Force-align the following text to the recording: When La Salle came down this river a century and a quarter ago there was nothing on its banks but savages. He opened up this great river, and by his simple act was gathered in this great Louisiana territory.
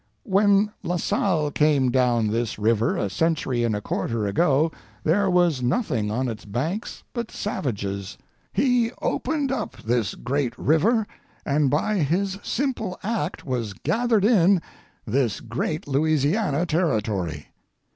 When 0.23 0.71
La 0.81 0.95
Salle 0.95 1.51
came 1.51 1.91
down 1.91 2.25
this 2.29 2.57
river 2.57 2.97
a 2.97 3.07
century 3.07 3.63
and 3.63 3.75
a 3.75 3.81
quarter 3.81 4.25
ago 4.25 4.71
there 5.03 5.29
was 5.29 5.61
nothing 5.61 6.09
on 6.09 6.27
its 6.27 6.43
banks 6.43 7.03
but 7.13 7.29
savages. 7.29 8.17
He 8.51 8.89
opened 9.03 9.51
up 9.51 9.77
this 9.77 10.15
great 10.15 10.57
river, 10.57 11.05
and 11.45 11.69
by 11.69 11.97
his 11.97 12.39
simple 12.41 12.97
act 13.03 13.45
was 13.45 13.73
gathered 13.73 14.25
in 14.25 14.59
this 15.05 15.39
great 15.39 15.87
Louisiana 15.87 16.65
territory. 16.65 17.49